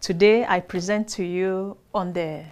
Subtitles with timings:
[0.00, 2.44] Today, I present to you on the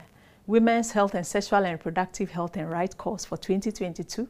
[0.49, 4.29] Women's Health and Sexual and Reproductive Health and Rights course for 2022.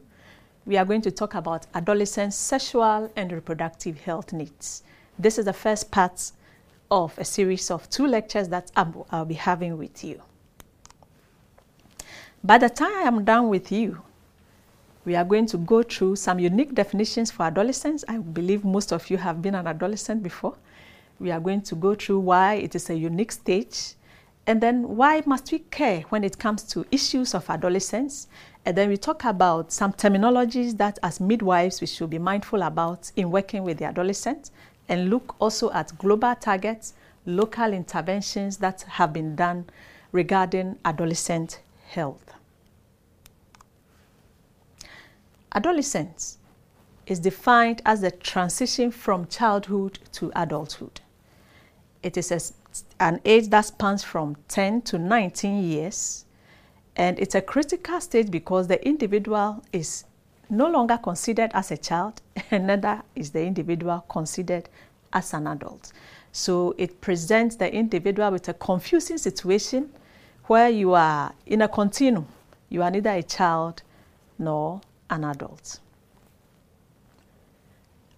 [0.67, 4.83] We are going to talk about adolescent sexual and reproductive health needs.
[5.17, 6.31] This is the first part
[6.91, 10.21] of a series of two lectures that I'll be having with you.
[12.43, 14.03] By the time I am done with you,
[15.05, 18.05] we are going to go through some unique definitions for adolescents.
[18.07, 20.55] I believe most of you have been an adolescent before.
[21.19, 23.93] We are going to go through why it is a unique stage,
[24.45, 28.27] and then why must we care when it comes to issues of adolescence.
[28.65, 33.11] And then we talk about some terminologies that as midwives we should be mindful about
[33.15, 34.51] in working with the adolescent,
[34.89, 36.93] and look also at global targets,
[37.25, 39.65] local interventions that have been done
[40.11, 42.33] regarding adolescent health.
[45.53, 46.37] Adolescence
[47.07, 51.01] is defined as the transition from childhood to adulthood.
[52.03, 52.39] It is a,
[53.03, 56.25] an age that spans from 10 to 19 years,
[56.95, 60.03] and it's a critical stage because the individual is
[60.49, 64.69] no longer considered as a child, and neither is the individual considered
[65.13, 65.91] as an adult.
[66.31, 69.91] So it presents the individual with a confusing situation
[70.45, 72.27] where you are in a continuum.
[72.69, 73.81] You are neither a child
[74.37, 75.79] nor an adult.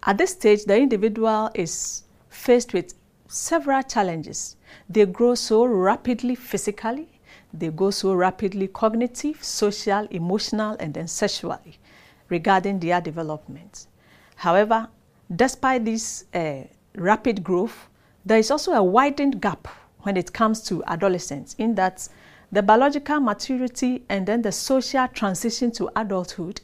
[0.04, 2.94] At this stage, the individual is faced with
[3.30, 4.58] several challenges.
[4.90, 7.08] They grow so rapidly physically,
[7.54, 11.80] they go so rapidly cognitive, social, emotional, and then sexually
[12.28, 13.88] regarding their development.
[14.36, 14.88] However,
[15.34, 16.64] despite this uh,
[16.96, 17.88] rapid growth,
[18.26, 19.68] there is also a widened gap
[20.02, 22.08] when it comes to adolescence in that
[22.52, 26.62] the biological maturity and then the social transition to adulthood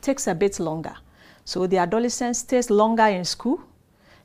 [0.00, 0.94] takes a bit longer.
[1.44, 3.60] So the adolescent stays longer in school,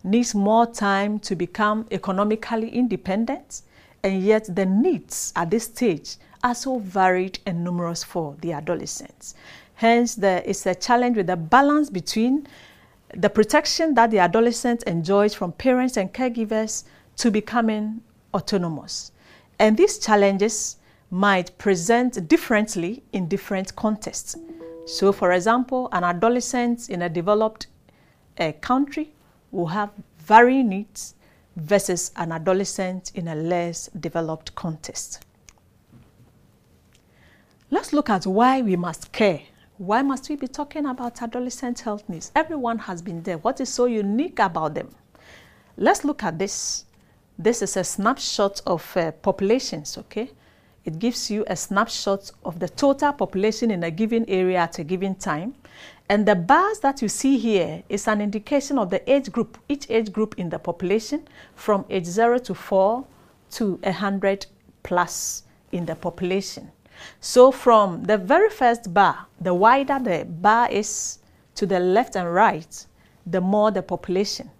[0.04, 3.62] needs more time to become economically independent,
[4.04, 9.36] and yet the needs at this stage are so varied and numerous for the adolescents.
[9.76, 12.48] Hence, there is a challenge with the balance between
[13.16, 16.84] the protection that the adolescent enjoys from parents and caregivers
[17.18, 18.02] to becoming
[18.34, 19.12] autonomous.
[19.60, 20.78] And these challenges
[21.12, 24.36] might present differently in different contexts.
[24.86, 27.68] So, for example, an adolescent in a developed
[28.40, 29.14] uh, country
[29.54, 31.16] will have varying needs
[31.56, 35.24] versus an adolescent in a less developed context.
[37.70, 39.42] Let's look at why we must care.
[39.78, 42.32] Why must we be talking about adolescent health needs?
[42.36, 43.38] Everyone has been there.
[43.38, 44.90] What is so unique about them?
[45.78, 46.86] Let's look at this.
[47.38, 50.30] This is a snapshot of uh, populations, okay?
[50.86, 54.84] It gives you a snapshot of the total population in a given area at a
[54.84, 55.56] given time.
[56.10, 59.90] And the bars that you see here is an indication of the age group, each
[59.90, 63.06] age group in the population from age 0 to 4
[63.52, 64.46] to 100
[64.84, 66.72] plus in the population.
[67.22, 71.20] So from the very first bar, the wider the bar is
[71.56, 72.86] to the left and right,
[73.26, 74.52] the more the population.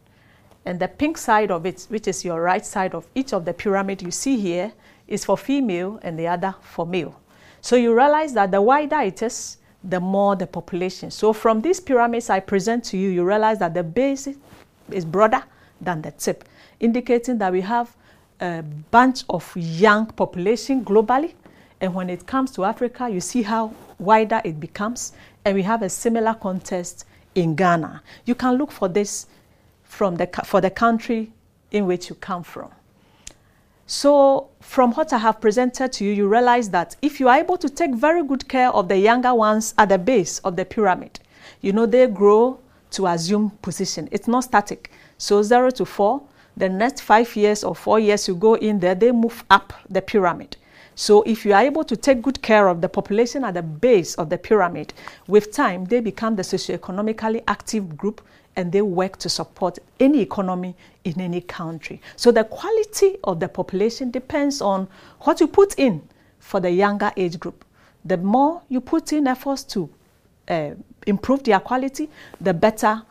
[0.66, 3.54] And the pink side of it, which is your right side of each of the
[3.54, 4.72] pyramid you see here,
[5.08, 7.20] is for female and the other for male.
[7.62, 11.12] So you realize that the wider it is, the more the population.
[11.12, 14.28] So from these pyramids I present to you, you realize that the base
[14.92, 15.44] is broader
[15.82, 16.46] than the tip,
[16.80, 17.96] indicating that we have
[18.40, 21.34] a bunch of young population globally.
[21.82, 25.14] And when it comes to Africa, you see how wider it becomes.
[25.44, 28.02] And we have a similar contest in Ghana.
[28.26, 29.28] You can look for this
[29.84, 31.32] from the, for the country
[31.72, 32.72] in which you come from.
[33.96, 37.58] So, from what I have presented to you, you realize that if you are able
[37.58, 41.20] to take very good care of the younger ones at the base of the pyramid,
[41.62, 42.60] you know they grow
[42.90, 44.10] to assume position.
[44.12, 44.90] It's not static.
[45.20, 46.24] So, zero to four,
[46.58, 50.02] the next five years or four years you go in there, they move up the
[50.02, 50.58] pyramid.
[50.96, 54.16] So, if you are able to take good care of the population at the base
[54.16, 54.94] of the pyramid,
[55.28, 58.22] with time they become the socioeconomically active group
[58.56, 62.02] and they work to support any economy in any country.
[62.16, 64.88] So the quality of the population depends on
[65.22, 66.08] what you put in
[66.40, 67.66] for the younger age group.
[68.06, 69.90] The more you put in efforts to
[70.48, 70.72] uh,
[71.08, 72.10] improve their quality,
[72.40, 73.02] the better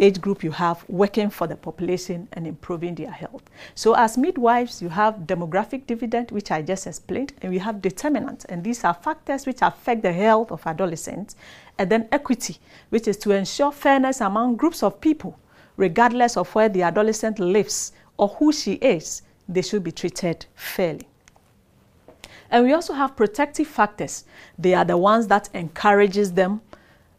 [0.00, 3.42] age group you have working for the population and improving their health.
[3.74, 8.46] So as midwives, you have demographic dividend, which I just explained, and we have determinants,
[8.46, 11.36] and these are factors which affect the health of adolescents,
[11.78, 12.58] and then equity,
[12.88, 15.38] which is to ensure fairness among groups of people,
[15.76, 21.06] regardless of where the adolescent lives or who she is, they should be treated fairly.
[22.50, 24.24] And we also have protective factors.
[24.58, 26.60] They are the ones that encourages them,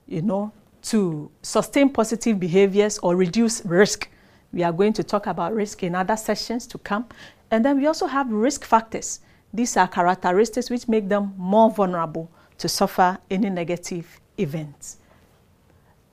[0.08, 0.52] you know,
[0.84, 4.10] to sustain positive behaviors or reduce risk
[4.54, 7.06] We are going to talk about risk in other sessions to come.
[7.50, 9.22] And then we also have risk factors.
[9.54, 14.98] These are characteristics which make them more vulnerable to suffer any negative events.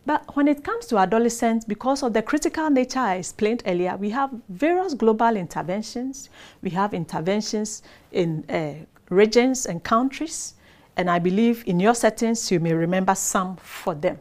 [0.07, 4.11] But when it comes to adolescents, because of the critical nature I explained earlier, we
[4.11, 6.31] have various global interventions.
[6.63, 10.55] We have interventions in uh, regions and countries.
[10.97, 14.19] And I believe in your settings, you may remember some for them.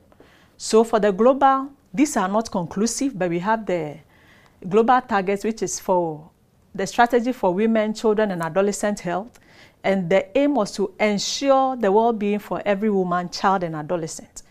[0.57, 3.97] So for the global, these are not conclusive, but we have the
[4.67, 6.29] global targets, which is for
[6.73, 9.39] the strategy for women, children, and adolescent health.
[9.83, 14.41] And the aim was to ensure the well-being for every woman, child, and adolescent.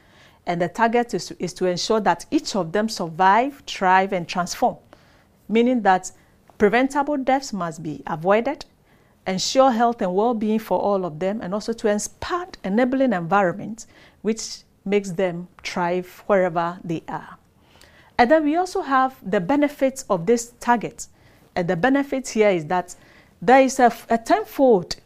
[0.46, 4.28] And the target is to, is to ensure that each of them survive, thrive, and
[4.28, 4.76] transform,
[5.48, 6.12] meaning that
[6.56, 8.64] preventable deaths must be avoided,
[9.26, 13.86] ensure health and well-being for all of them, and also to inspire enabling environment
[14.22, 17.36] which makes them thrive wherever they are.
[18.18, 21.08] And then we also have the benefits of this target.
[21.54, 22.94] And the benefit here is that
[23.42, 24.96] there is a, a tenfold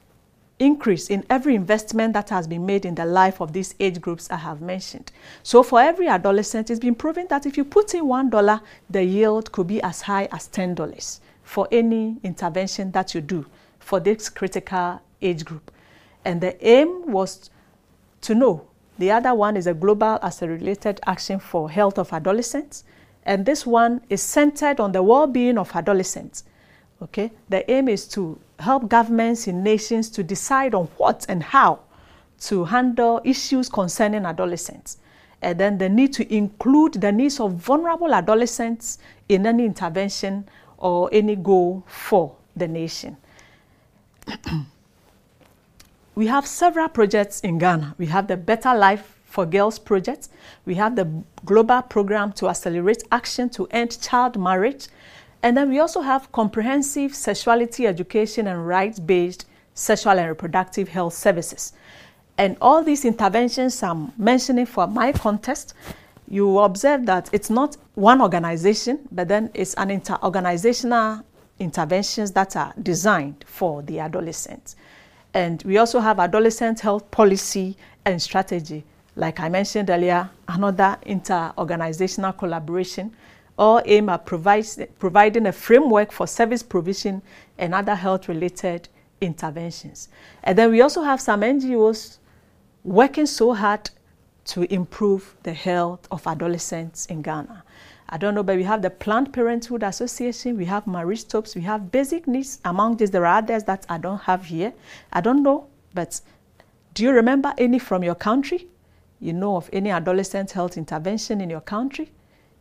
[0.60, 4.30] increase in every investment that has been made in the life of these age groups
[4.30, 5.10] I have mentioned.
[5.42, 8.60] So for every adolescent, it's been proven that if you put in $1,
[8.90, 13.46] the yield could be as high as $10 for any intervention that you do
[13.78, 15.70] for this critical age group.
[16.24, 17.50] And the aim was
[18.20, 18.69] to know.
[19.00, 22.84] The other one is a global accelerated action for health of adolescents.
[23.24, 26.44] And this one is centered on the well-being of adolescents.
[27.00, 27.32] Okay?
[27.48, 31.80] The aim is to help governments in nations to decide on what and how
[32.40, 34.98] to handle issues concerning adolescents.
[35.40, 38.98] And then the need to include the needs of vulnerable adolescents
[39.30, 40.46] in any intervention
[40.76, 43.16] or any goal for the nation.
[46.14, 47.94] we have several projects in Ghana.
[47.98, 50.28] We have the Better Life for Girls project.
[50.66, 51.08] We have the
[51.44, 54.88] global program to accelerate action to end child marriage.
[55.42, 61.72] And then we also have comprehensive sexuality education and rights-based sexual and reproductive health services.
[62.36, 65.74] And all these interventions I'm mentioning for my contest,
[66.28, 71.22] you observe that it's not one organization, but then it's an inter-organizational
[71.58, 74.76] interventions that are designed for the adolescents.
[75.34, 78.84] And we also have adolescent health policy and strategy.
[79.16, 83.14] Like I mentioned earlier, another inter-organizational collaboration
[83.60, 87.20] all aim at provides, providing a framework for service provision
[87.58, 88.88] and other health-related
[89.20, 90.08] interventions.
[90.42, 92.18] And then we also have some NGOs
[92.82, 93.90] working so hard
[94.46, 97.62] to improve the health of adolescents in Ghana.
[98.12, 101.60] I don't know, but we have the Planned Parenthood Association, we have Marie Stopes, we
[101.62, 102.58] have basic needs.
[102.64, 104.72] Among these, there are others that I don't have here.
[105.12, 106.20] I don't know, but
[106.94, 108.66] do you remember any from your country?
[109.20, 112.10] You know of any adolescent health intervention in your country?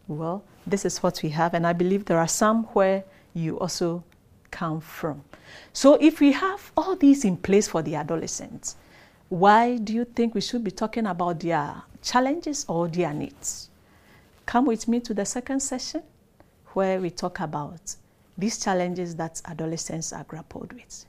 [0.08, 3.04] Well, this is what we have, and I believe there are some where
[3.34, 4.04] you also
[4.52, 5.24] come from.
[5.74, 8.76] So if we have all these in place for the adolescents,
[9.30, 13.70] why do you think we should be talking about their challenges or their needs?
[14.50, 16.02] Come with me to the second session
[16.74, 17.96] where we talk about
[18.36, 21.06] these challenges that adolescents are grappled with.